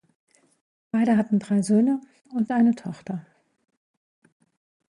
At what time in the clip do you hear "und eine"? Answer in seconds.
2.33-2.73